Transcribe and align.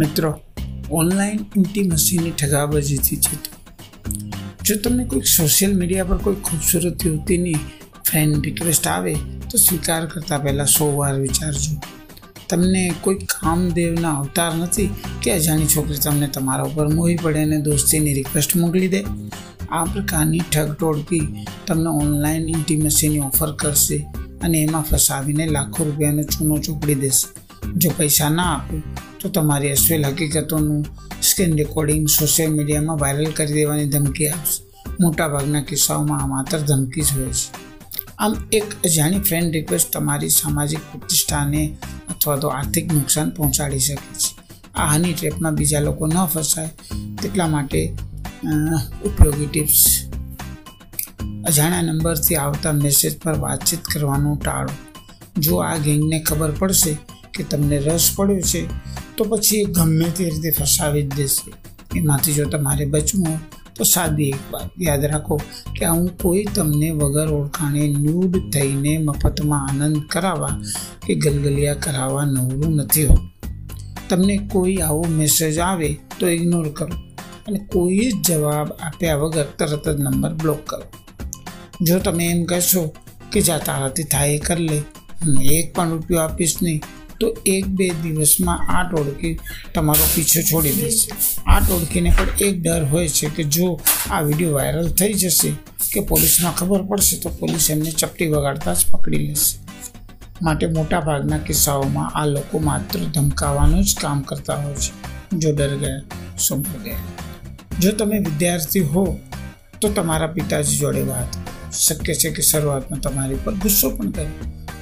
મિત્રો 0.00 0.28
ઓનલાઈન 0.90 1.40
ઇન્ટીમસીની 1.56 2.32
ઠગાબાજીથી 2.32 3.18
છે 3.24 3.36
જો 4.66 4.76
તમને 4.82 5.04
કોઈક 5.04 5.26
સોશિયલ 5.26 5.74
મીડિયા 5.80 6.08
પર 6.10 6.20
કોઈ 6.26 6.38
ખૂબસૂરત 6.46 7.04
યુવતીની 7.06 7.58
ફ્રેન્ડ 8.06 8.44
રિક્વેસ્ટ 8.44 8.86
આવે, 8.86 9.14
તો 9.50 9.58
સ્વીકાર 9.58 10.06
કરતાં 10.06 10.42
પહેલાં 10.44 10.70
સો 10.76 10.86
વાર 10.96 11.16
વિચારજો. 11.24 11.74
તમને 12.48 12.82
કોઈ 13.00 13.18
કામદેવના 13.34 14.14
અવતાર 14.20 14.54
નથી 14.56 14.88
કે 15.22 15.34
અજાણી 15.34 15.66
છોકરી 15.66 16.00
તમને 16.06 16.28
તમારા 16.28 16.70
ઉપર 16.70 16.88
મોહી 16.94 17.18
પડે 17.24 17.42
અને 17.42 17.60
દોસ્તીની 17.60 18.14
રિક્વેસ્ટ 18.14 18.56
મોકલી 18.56 18.88
દે? 18.88 19.04
આ 19.70 19.84
પ્રકારની 19.92 20.44
ઠગ 20.50 20.74
ટોળકી 20.74 21.24
તમને 21.66 21.90
ઓનલાઈન 22.02 22.48
ઇન્ટીમસીની 22.48 23.20
ઓફર 23.20 23.54
કરશે 23.56 23.98
અને 24.42 24.58
એમાં 24.62 24.84
ફસાવીને 24.84 25.46
લાખો 25.46 25.84
રૂપિયાનો 25.84 26.24
ચૂનો 26.24 26.58
ચોપડી 26.58 27.00
દેશે. 27.04 27.26
જો 27.78 27.90
પૈસા 27.98 28.30
ના 28.30 28.52
આપો 28.54 28.76
તો 29.22 29.28
તમારી 29.28 29.70
અશ્વેલ 29.70 30.04
હકીકતોનું 30.06 30.86
સ્ક્રીન 31.22 31.56
રેકોર્ડિંગ 31.56 32.08
સોશિયલ 32.08 32.50
મીડિયામાં 32.52 32.98
વાયરલ 32.98 33.32
કરી 33.32 33.52
દેવાની 33.52 33.88
ધમકી 33.88 34.28
આપશે. 34.28 34.60
મોટાભાગના 35.00 35.62
કિસ્સાઓમાં 35.62 36.22
આ 36.22 36.26
માત્ર 36.26 36.58
ધમકી 36.60 37.00
જ 37.00 37.18
હોય 37.18 37.32
છે. 37.32 37.48
આમ 38.18 38.32
એક 38.52 38.68
અજાણી 38.84 39.20
ફ્રેન્ડ 39.20 39.52
રિક્વેસ્ટ 39.52 39.92
તમારી 39.92 40.28
સામાજિક 40.28 40.82
પ્રતિષ્ઠાને 40.92 41.62
અથવા 42.10 42.36
તો 42.36 42.48
આર્થિક 42.48 42.92
નુકસાન 42.92 43.30
પહોંચાડી 43.30 43.78
શકે 43.78 44.14
છે. 44.14 44.30
આ 44.74 44.86
હની 44.86 45.12
ટ્રેપમાં 45.12 45.54
બીજા 45.54 45.80
લોકો 45.80 46.06
ન 46.06 46.16
ફસાય 46.26 46.70
તેટલા 47.22 47.48
માટે 47.48 47.80
ઉપયોગી 49.04 49.46
ટિપ્સ 49.46 49.82
અજાણ્યા 51.46 51.82
નંબરથી 51.82 52.36
આવતા 52.36 52.72
મેસેજ 52.72 53.14
પર 53.18 53.34
વાતચીત 53.38 53.82
કરવાનું 53.84 54.36
ટાળો. 54.40 54.74
જો 55.38 55.56
આ 55.56 55.76
ગેંગને 55.76 56.18
ખબર 56.20 56.50
પડશે 56.50 56.92
કે 57.34 57.42
તમને 57.42 57.78
રસ 57.78 58.06
પડ્યો 58.16 58.40
છે 58.40 58.62
તો 59.16 59.24
પછી 59.24 59.64
ગમે 59.64 60.04
તે 60.04 60.24
રીતે 60.24 60.50
ફસાવી 60.50 61.02
જ 61.02 61.14
દેશે. 61.14 61.52
એમાંથી 61.98 62.32
જો 62.32 62.44
તમારે 62.44 62.84
બચવું 62.84 63.26
હોય, 63.26 63.38
તો 63.74 63.84
સાદી 63.84 64.28
એક 64.28 64.40
વાત. 64.52 64.70
યાદ 64.80 65.04
રાખો 65.04 65.36
કે 65.78 65.86
હું 65.86 66.18
કોઈ 66.18 66.44
તમને 66.54 66.90
વગર 66.90 67.28
ઓળખાણે 67.32 67.88
ન્યૂડ 67.88 68.50
થઈને 68.52 68.98
મફતમાં 68.98 69.68
આનંદ 69.68 69.96
કરાવવા 70.10 70.60
કે 71.06 71.14
ગલગલિયા 71.14 71.74
કરાવવા 71.74 72.24
નવરું 72.24 72.76
નથી 72.76 73.06
હોતું. 73.06 73.30
તમને 74.08 74.38
કોઈ 74.38 74.76
આવો 74.76 75.04
મેસેજ 75.08 75.58
આવે 75.58 75.98
તો 76.18 76.28
ઇગ્નોર 76.28 76.68
કરો 76.68 76.96
અને 77.46 77.58
કોઈ 77.72 78.10
જ 78.10 78.22
જવાબ 78.22 78.68
આપ્યા 78.72 79.14
વગર 79.14 79.44
તરત 79.58 79.88
જ 79.88 80.00
નંબર 80.00 80.34
બ્લોક 80.34 80.60
કરો. 80.66 80.82
જો 81.82 81.98
તમે 81.98 82.24
એમ 82.26 82.44
કહેશો 82.44 82.94
કે 83.32 83.40
જા 83.40 83.58
તારાથી 83.58 84.02
થાય 84.02 84.34
એ 84.34 84.38
કરી 84.38 84.68
લે, 84.68 84.78
હું 85.26 85.42
એક 85.42 85.74
પણ 85.74 85.90
રૂપિયો 85.90 86.20
આપીશ 86.20 86.56
નહીં. 86.62 86.82
તો 87.22 87.32
એક 87.46 87.66
બે 87.66 87.88
દિવસમાં 88.02 88.62
આ 88.76 88.82
ટોળકી 88.90 89.38
તમારો 89.74 90.04
પીછો 90.14 90.40
છોડી 90.42 90.72
દેશે. 90.72 91.08
આ 91.46 91.60
ટોળકીને 91.60 92.10
પણ 92.10 92.44
એક 92.46 92.62
ડર 92.62 92.84
હોય 92.84 93.08
છે 93.08 93.28
કે 93.36 93.44
જો 93.44 93.80
આ 94.10 94.20
વીડિયો 94.20 94.52
વાયરલ 94.52 94.88
થઈ 94.88 95.12
જશે 95.12 95.50
કે 95.92 96.00
પોલીસમાં 96.00 96.56
ખબર 96.56 96.82
પડશે 96.82 97.16
તો 97.16 97.28
પોલીસ 97.28 97.70
એમને 97.70 97.90
ચપટી 97.90 98.26
વગાડતા 98.26 98.74
જ 98.74 98.86
પકડી 98.90 99.18
લેશે. 99.18 99.56
માટે 100.42 100.66
મોટા 100.66 101.00
ભાગના 101.00 101.38
કિસ્સાઓમાં 101.38 102.10
આ 102.14 102.26
લોકો 102.26 102.58
માત્ર 102.58 102.98
ધમકાવાનું 102.98 103.84
જ 103.84 103.94
કામ 104.00 104.22
કરતા 104.22 104.54
હોય 104.54 104.74
છે. 104.74 104.92
જો 105.38 105.52
ડર 105.52 105.76
ગયા 105.76 106.00
સો 106.38 106.56
ગયા. 106.56 106.96
જો 107.80 107.92
તમે 107.92 108.18
વિદ્યાર્થી 108.18 108.80
હો, 108.80 109.20
તો 109.80 109.88
તમારા 109.88 110.26
પિતાજી 110.26 110.76
જોડે 110.76 111.02
વાત. 111.02 111.28
શક્ય 111.72 112.14
છે 112.14 112.30
કે 112.30 112.42
શરૂઆતમાં 112.42 113.00
તમારી 113.00 113.34
પર 113.44 113.54
ગુસ્સો 113.54 113.90
પણ 113.90 114.10
કરે. 114.10 114.26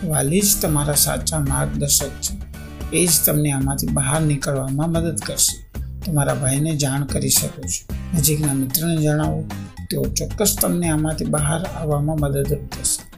વાલી 0.09 0.41
જ 0.41 0.63
તમારા 0.63 0.95
સાચા 0.95 1.39
માર્ગદર્શક 1.39 2.09
છે. 2.09 2.51
એ 2.93 3.07
જ 3.07 3.11
તમને 3.27 3.51
આમાંથી 3.51 3.87
બહાર 3.87 4.21
નીકળવામાં 4.21 4.91
મદદ 4.91 5.19
કરશે. 5.19 5.71
તમારા 6.07 6.35
ભાઈને 6.35 6.77
જાણ 6.77 7.05
કરી 7.05 7.31
શકો 7.31 7.63
છો. 7.63 7.95
નજીકના 8.19 8.53
મિત્રને 8.53 9.03
જણાવો. 9.03 9.45
તેઓ 9.91 10.03
ચોક્કસ 10.03 10.57
તમને 10.63 10.89
આમાંથી 10.89 11.25
બહાર 11.25 11.65
આવવામાં 11.65 12.17
મદદરૂપ 12.21 12.69
થશે 12.71 13.11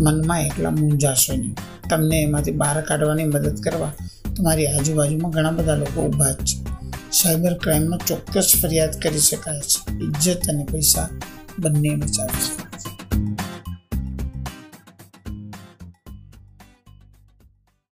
મનમાં 0.00 0.40
એકલા 0.42 0.70
મૂંઝાશો 0.70 1.36
નહીં. 1.36 1.56
તમને 1.90 2.22
એમાંથી 2.22 2.52
બહાર 2.52 2.80
કાઢવાની 2.80 3.24
મદદ 3.24 3.60
કરવા 3.60 3.92
તમારી 4.36 4.66
આજુબાજુમાં 4.66 5.30
ઘણા 5.30 5.50
બધા 5.50 5.74
લોકો 5.74 6.02
ઊભા 6.02 6.32
છે. 6.32 6.64
સાયબર 7.12 7.54
ક્રાઇમમાં 7.54 7.98
ચોક્કસ 8.06 8.52
ફરિયાદ 8.62 9.00
કરી 9.02 9.18
શકાય 9.18 9.60
છે. 9.60 9.92
ઇજ્જત 9.92 10.40
અને 10.48 10.64
પૈસા 10.64 11.08
બંને 11.58 11.96
બચાવે 11.96 12.40
છે. 12.40 12.63